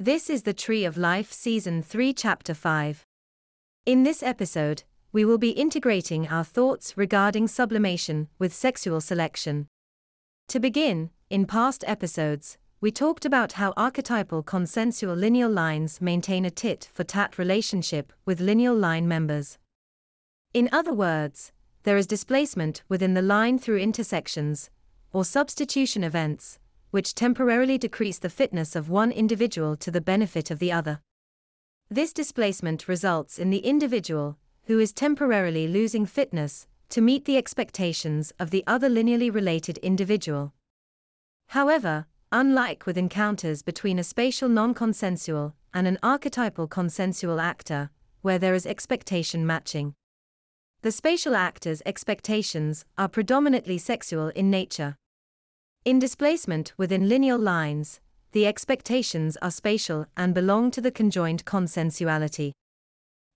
This 0.00 0.30
is 0.30 0.44
the 0.44 0.54
Tree 0.54 0.84
of 0.84 0.96
Life 0.96 1.32
Season 1.32 1.82
3, 1.82 2.12
Chapter 2.12 2.54
5. 2.54 3.04
In 3.84 4.04
this 4.04 4.22
episode, 4.22 4.84
we 5.10 5.24
will 5.24 5.38
be 5.38 5.50
integrating 5.50 6.28
our 6.28 6.44
thoughts 6.44 6.96
regarding 6.96 7.48
sublimation 7.48 8.28
with 8.38 8.54
sexual 8.54 9.00
selection. 9.00 9.66
To 10.50 10.60
begin, 10.60 11.10
in 11.30 11.46
past 11.46 11.82
episodes, 11.84 12.58
we 12.80 12.92
talked 12.92 13.24
about 13.24 13.54
how 13.54 13.74
archetypal 13.76 14.44
consensual 14.44 15.16
lineal 15.16 15.50
lines 15.50 16.00
maintain 16.00 16.44
a 16.44 16.50
tit 16.50 16.88
for 16.94 17.02
tat 17.02 17.36
relationship 17.36 18.12
with 18.24 18.38
lineal 18.38 18.76
line 18.76 19.08
members. 19.08 19.58
In 20.54 20.68
other 20.70 20.92
words, 20.92 21.50
there 21.82 21.96
is 21.96 22.06
displacement 22.06 22.84
within 22.88 23.14
the 23.14 23.20
line 23.20 23.58
through 23.58 23.78
intersections, 23.78 24.70
or 25.12 25.24
substitution 25.24 26.04
events, 26.04 26.60
which 26.90 27.14
temporarily 27.14 27.78
decrease 27.78 28.18
the 28.18 28.30
fitness 28.30 28.74
of 28.74 28.88
one 28.88 29.10
individual 29.10 29.76
to 29.76 29.90
the 29.90 30.00
benefit 30.00 30.50
of 30.50 30.58
the 30.58 30.72
other. 30.72 31.00
This 31.90 32.12
displacement 32.12 32.88
results 32.88 33.38
in 33.38 33.50
the 33.50 33.58
individual, 33.58 34.38
who 34.64 34.78
is 34.78 34.92
temporarily 34.92 35.66
losing 35.66 36.06
fitness, 36.06 36.66
to 36.90 37.00
meet 37.00 37.24
the 37.24 37.36
expectations 37.36 38.32
of 38.38 38.50
the 38.50 38.64
other 38.66 38.88
linearly 38.88 39.32
related 39.32 39.78
individual. 39.78 40.52
However, 41.48 42.06
unlike 42.30 42.86
with 42.86 42.98
encounters 42.98 43.62
between 43.62 43.98
a 43.98 44.04
spatial 44.04 44.48
non 44.48 44.74
consensual 44.74 45.54
and 45.72 45.86
an 45.86 45.98
archetypal 46.02 46.66
consensual 46.66 47.40
actor, 47.40 47.90
where 48.22 48.38
there 48.38 48.54
is 48.54 48.66
expectation 48.66 49.46
matching, 49.46 49.94
the 50.82 50.92
spatial 50.92 51.34
actor's 51.34 51.82
expectations 51.84 52.84
are 52.96 53.08
predominantly 53.08 53.78
sexual 53.78 54.28
in 54.28 54.48
nature. 54.48 54.96
In 55.84 55.98
displacement 55.98 56.72
within 56.76 57.08
lineal 57.08 57.38
lines, 57.38 58.00
the 58.32 58.46
expectations 58.46 59.36
are 59.40 59.50
spatial 59.50 60.06
and 60.16 60.34
belong 60.34 60.70
to 60.72 60.80
the 60.80 60.90
conjoined 60.90 61.44
consensuality. 61.44 62.52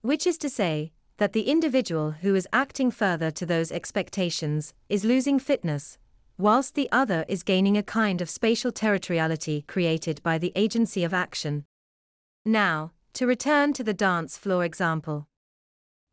Which 0.03 0.27
is 0.27 0.37
to 0.39 0.51
say, 0.51 0.93
that 1.19 1.33
the 1.33 1.49
individual 1.49 2.11
who 2.11 2.35
is 2.35 2.49
acting 2.53 2.91
further 2.91 3.31
to 3.31 3.47
those 3.47 3.71
expectations 3.71 4.75
is 4.89 5.05
losing 5.05 5.39
fitness, 5.39 5.99
whilst 6.37 6.75
the 6.75 6.89
other 6.91 7.25
is 7.29 7.43
gaining 7.43 7.77
a 7.77 7.83
kind 7.83 8.21
of 8.21 8.29
spatial 8.29 8.73
territoriality 8.73 9.67
created 9.67 10.23
by 10.23 10.37
the 10.37 10.53
agency 10.57 11.05
of 11.05 11.15
action. 11.15 11.65
Now, 12.45 12.93
to 13.15 13.27
return 13.27 13.73
to 13.75 13.85
the 13.85 13.95
dance 13.95 14.37
floor 14.37 14.65
example. 14.65 15.29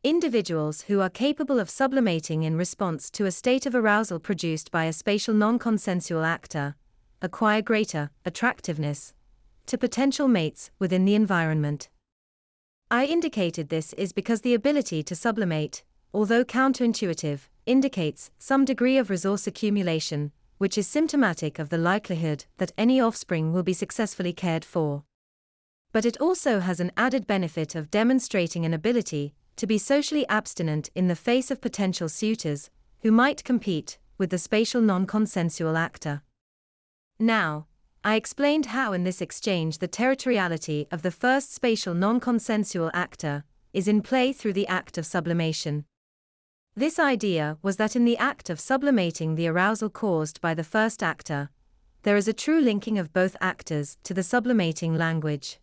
Individuals 0.02 0.80
who 0.82 1.02
are 1.02 1.10
capable 1.10 1.60
of 1.60 1.68
sublimating 1.68 2.42
in 2.42 2.56
response 2.56 3.10
to 3.10 3.26
a 3.26 3.30
state 3.30 3.66
of 3.66 3.74
arousal 3.74 4.18
produced 4.18 4.70
by 4.70 4.86
a 4.86 4.94
spatial 4.94 5.34
non 5.34 5.58
consensual 5.58 6.24
actor 6.24 6.74
acquire 7.20 7.60
greater 7.60 8.08
attractiveness 8.24 9.12
to 9.66 9.76
potential 9.76 10.26
mates 10.26 10.70
within 10.78 11.04
the 11.04 11.14
environment. 11.14 11.90
I 12.90 13.04
indicated 13.04 13.68
this 13.68 13.92
is 13.92 14.14
because 14.14 14.40
the 14.40 14.54
ability 14.54 15.02
to 15.02 15.14
sublimate, 15.14 15.82
although 16.14 16.46
counterintuitive, 16.46 17.40
indicates 17.66 18.30
some 18.38 18.64
degree 18.64 18.96
of 18.96 19.10
resource 19.10 19.46
accumulation, 19.46 20.32
which 20.56 20.78
is 20.78 20.88
symptomatic 20.88 21.58
of 21.58 21.68
the 21.68 21.76
likelihood 21.76 22.46
that 22.56 22.72
any 22.78 23.02
offspring 23.02 23.52
will 23.52 23.62
be 23.62 23.74
successfully 23.74 24.32
cared 24.32 24.64
for. 24.64 25.04
But 25.92 26.06
it 26.06 26.18
also 26.22 26.60
has 26.60 26.80
an 26.80 26.90
added 26.96 27.26
benefit 27.26 27.74
of 27.74 27.90
demonstrating 27.90 28.64
an 28.64 28.72
ability 28.72 29.34
to 29.60 29.66
be 29.66 29.76
socially 29.76 30.26
abstinent 30.30 30.88
in 30.94 31.08
the 31.08 31.14
face 31.14 31.50
of 31.50 31.60
potential 31.60 32.08
suitors, 32.08 32.70
who 33.02 33.12
might 33.12 33.44
compete 33.44 33.98
with 34.16 34.30
the 34.30 34.38
spatial 34.38 34.80
non 34.80 35.04
consensual 35.04 35.76
actor. 35.76 36.22
Now, 37.18 37.66
I 38.02 38.14
explained 38.14 38.66
how 38.66 38.94
in 38.94 39.04
this 39.04 39.20
exchange 39.20 39.76
the 39.76 39.86
territoriality 39.86 40.86
of 40.90 41.02
the 41.02 41.10
first 41.10 41.52
spatial 41.52 41.92
non 41.92 42.20
consensual 42.20 42.90
actor 42.94 43.44
is 43.74 43.86
in 43.86 44.00
play 44.00 44.32
through 44.32 44.54
the 44.54 44.66
act 44.66 44.96
of 44.96 45.04
sublimation. 45.04 45.84
This 46.74 46.98
idea 46.98 47.58
was 47.60 47.76
that 47.76 47.94
in 47.94 48.06
the 48.06 48.16
act 48.16 48.48
of 48.48 48.58
sublimating 48.60 49.34
the 49.34 49.46
arousal 49.46 49.90
caused 49.90 50.40
by 50.40 50.54
the 50.54 50.64
first 50.64 51.02
actor, 51.02 51.50
there 52.04 52.16
is 52.16 52.26
a 52.26 52.32
true 52.32 52.62
linking 52.62 52.98
of 52.98 53.12
both 53.12 53.36
actors 53.42 53.98
to 54.04 54.14
the 54.14 54.22
sublimating 54.22 54.96
language. 54.96 55.60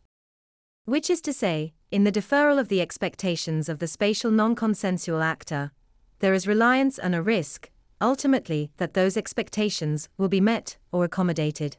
Which 0.85 1.09
is 1.09 1.19
to 1.21 1.33
say, 1.33 1.73
in 1.89 2.03
the 2.03 2.11
deferral 2.11 2.59
of 2.59 2.67
the 2.67 2.81
expectations 2.81 3.69
of 3.69 3.79
the 3.79 3.87
spatial 3.87 4.29
non 4.29 4.55
consensual 4.55 5.21
actor, 5.21 5.71
there 6.19 6.33
is 6.33 6.47
reliance 6.47 6.99
and 6.99 7.15
a 7.15 7.21
risk, 7.21 7.69
ultimately, 8.01 8.71
that 8.75 8.93
those 8.93 9.15
expectations 9.15 10.09
will 10.17 10.27
be 10.27 10.41
met 10.41 10.77
or 10.91 11.05
accommodated. 11.05 11.77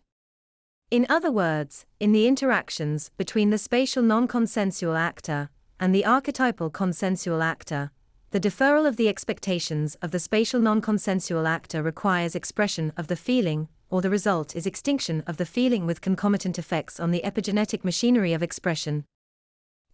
In 0.90 1.04
other 1.10 1.30
words, 1.30 1.84
in 2.00 2.12
the 2.12 2.26
interactions 2.26 3.10
between 3.18 3.50
the 3.50 3.58
spatial 3.58 4.02
non 4.02 4.26
consensual 4.26 4.96
actor 4.96 5.50
and 5.78 5.94
the 5.94 6.06
archetypal 6.06 6.70
consensual 6.70 7.42
actor, 7.42 7.90
the 8.30 8.40
deferral 8.40 8.88
of 8.88 8.96
the 8.96 9.08
expectations 9.08 9.94
of 10.00 10.10
the 10.10 10.18
spatial 10.18 10.60
non 10.60 10.80
consensual 10.80 11.46
actor 11.46 11.82
requires 11.82 12.34
expression 12.34 12.94
of 12.96 13.08
the 13.08 13.16
feeling, 13.16 13.68
or 13.90 14.00
the 14.00 14.08
result 14.08 14.56
is 14.56 14.66
extinction 14.66 15.22
of 15.26 15.36
the 15.36 15.44
feeling 15.46 15.84
with 15.84 16.00
concomitant 16.00 16.58
effects 16.58 16.98
on 16.98 17.10
the 17.10 17.20
epigenetic 17.22 17.84
machinery 17.84 18.32
of 18.32 18.42
expression. 18.42 19.04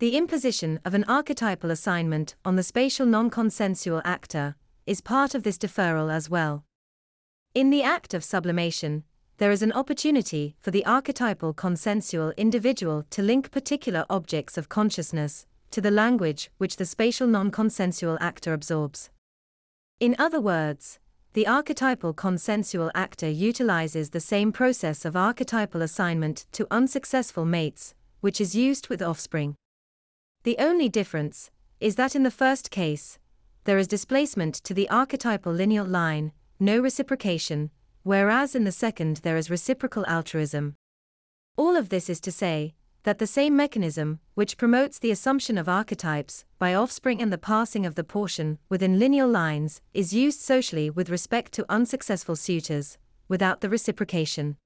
The 0.00 0.16
imposition 0.16 0.80
of 0.84 0.92
an 0.94 1.04
archetypal 1.04 1.70
assignment 1.70 2.34
on 2.44 2.56
the 2.56 2.64
spatial 2.64 3.06
non 3.06 3.30
consensual 3.30 4.02
actor 4.04 4.56
is 4.86 5.00
part 5.00 5.36
of 5.36 5.44
this 5.44 5.56
deferral 5.56 6.12
as 6.12 6.28
well. 6.28 6.64
In 7.54 7.70
the 7.70 7.84
act 7.84 8.12
of 8.12 8.24
sublimation, 8.24 9.04
there 9.38 9.52
is 9.52 9.62
an 9.62 9.70
opportunity 9.70 10.56
for 10.58 10.72
the 10.72 10.84
archetypal 10.84 11.52
consensual 11.52 12.32
individual 12.36 13.04
to 13.10 13.22
link 13.22 13.52
particular 13.52 14.04
objects 14.10 14.58
of 14.58 14.68
consciousness 14.68 15.46
to 15.70 15.80
the 15.80 15.92
language 15.92 16.50
which 16.58 16.76
the 16.76 16.86
spatial 16.86 17.28
non 17.28 17.52
consensual 17.52 18.18
actor 18.20 18.52
absorbs. 18.52 19.10
In 20.00 20.16
other 20.18 20.40
words, 20.40 20.98
the 21.34 21.46
archetypal 21.46 22.12
consensual 22.14 22.90
actor 22.96 23.28
utilizes 23.28 24.10
the 24.10 24.18
same 24.18 24.50
process 24.50 25.04
of 25.04 25.14
archetypal 25.14 25.82
assignment 25.82 26.46
to 26.50 26.66
unsuccessful 26.72 27.44
mates, 27.44 27.94
which 28.20 28.40
is 28.40 28.56
used 28.56 28.88
with 28.88 29.00
offspring. 29.00 29.54
The 30.44 30.56
only 30.58 30.90
difference 30.90 31.50
is 31.80 31.96
that 31.96 32.14
in 32.14 32.22
the 32.22 32.30
first 32.30 32.70
case, 32.70 33.18
there 33.64 33.78
is 33.78 33.88
displacement 33.88 34.54
to 34.56 34.74
the 34.74 34.90
archetypal 34.90 35.50
lineal 35.50 35.86
line, 35.86 36.32
no 36.60 36.80
reciprocation, 36.80 37.70
whereas 38.02 38.54
in 38.54 38.64
the 38.64 38.72
second 38.72 39.16
there 39.22 39.38
is 39.38 39.48
reciprocal 39.48 40.04
altruism. 40.06 40.76
All 41.56 41.76
of 41.76 41.88
this 41.88 42.10
is 42.10 42.20
to 42.20 42.30
say 42.30 42.74
that 43.04 43.18
the 43.18 43.26
same 43.26 43.56
mechanism, 43.56 44.20
which 44.34 44.58
promotes 44.58 44.98
the 44.98 45.10
assumption 45.10 45.56
of 45.56 45.66
archetypes 45.66 46.44
by 46.58 46.74
offspring 46.74 47.22
and 47.22 47.32
the 47.32 47.38
passing 47.38 47.86
of 47.86 47.94
the 47.94 48.04
portion 48.04 48.58
within 48.68 48.98
lineal 48.98 49.28
lines, 49.28 49.80
is 49.94 50.12
used 50.12 50.40
socially 50.40 50.90
with 50.90 51.08
respect 51.08 51.52
to 51.52 51.64
unsuccessful 51.70 52.36
suitors, 52.36 52.98
without 53.28 53.62
the 53.62 53.70
reciprocation. 53.70 54.58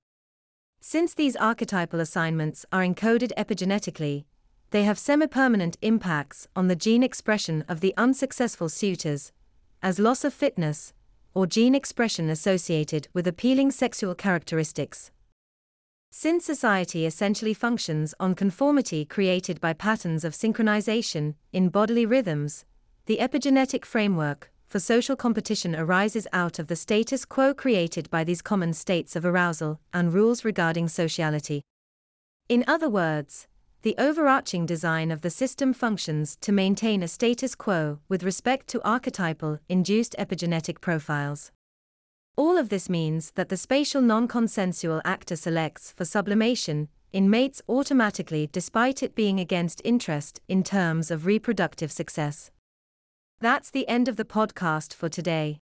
Since 0.80 1.14
these 1.14 1.36
archetypal 1.36 2.00
assignments 2.00 2.66
are 2.72 2.82
encoded 2.82 3.30
epigenetically, 3.36 4.24
they 4.70 4.84
have 4.84 4.98
semi-permanent 4.98 5.76
impacts 5.80 6.46
on 6.54 6.68
the 6.68 6.76
gene 6.76 7.02
expression 7.02 7.64
of 7.68 7.80
the 7.80 7.94
unsuccessful 7.96 8.68
suitors, 8.68 9.32
as 9.82 9.98
loss 9.98 10.24
of 10.24 10.34
fitness, 10.34 10.92
or 11.34 11.46
gene 11.46 11.74
expression 11.74 12.28
associated 12.28 13.08
with 13.12 13.26
appealing 13.26 13.70
sexual 13.70 14.14
characteristics. 14.14 15.10
Since 16.10 16.44
society 16.44 17.06
essentially 17.06 17.54
functions 17.54 18.14
on 18.18 18.34
conformity 18.34 19.04
created 19.04 19.60
by 19.60 19.72
patterns 19.74 20.24
of 20.24 20.32
synchronization 20.32 21.34
in 21.52 21.68
bodily 21.68 22.06
rhythms, 22.06 22.64
the 23.06 23.18
epigenetic 23.18 23.84
framework 23.84 24.50
for 24.66 24.80
social 24.80 25.16
competition 25.16 25.74
arises 25.74 26.26
out 26.32 26.58
of 26.58 26.66
the 26.66 26.76
status 26.76 27.24
quo 27.24 27.54
created 27.54 28.10
by 28.10 28.24
these 28.24 28.42
common 28.42 28.72
states 28.72 29.16
of 29.16 29.24
arousal 29.24 29.80
and 29.94 30.12
rules 30.12 30.44
regarding 30.44 30.88
sociality. 30.88 31.62
In 32.48 32.64
other 32.66 32.88
words, 32.88 33.46
the 33.82 33.94
overarching 33.98 34.66
design 34.66 35.10
of 35.10 35.20
the 35.20 35.30
system 35.30 35.72
functions 35.72 36.36
to 36.40 36.50
maintain 36.50 37.02
a 37.02 37.08
status 37.08 37.54
quo 37.54 38.00
with 38.08 38.24
respect 38.24 38.66
to 38.68 38.82
archetypal 38.82 39.58
induced 39.68 40.16
epigenetic 40.18 40.80
profiles. 40.80 41.52
All 42.36 42.56
of 42.56 42.68
this 42.68 42.88
means 42.88 43.32
that 43.32 43.48
the 43.48 43.56
spatial 43.56 44.02
non 44.02 44.26
consensual 44.28 45.00
actor 45.04 45.36
selects 45.36 45.92
for 45.92 46.04
sublimation 46.04 46.88
in 47.12 47.30
mates 47.30 47.62
automatically 47.68 48.48
despite 48.52 49.02
it 49.02 49.14
being 49.14 49.40
against 49.40 49.80
interest 49.84 50.40
in 50.48 50.62
terms 50.62 51.10
of 51.10 51.26
reproductive 51.26 51.92
success. 51.92 52.50
That's 53.40 53.70
the 53.70 53.88
end 53.88 54.08
of 54.08 54.16
the 54.16 54.24
podcast 54.24 54.92
for 54.92 55.08
today. 55.08 55.60